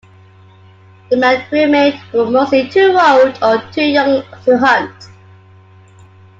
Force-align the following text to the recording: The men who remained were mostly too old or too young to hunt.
The 1.11 1.17
men 1.17 1.41
who 1.41 1.57
remained 1.57 2.01
were 2.11 2.25
mostly 2.27 2.67
too 2.67 2.97
old 2.99 3.37
or 3.43 3.61
too 3.71 3.83
young 3.83 4.23
to 4.45 4.57
hunt. 4.57 4.95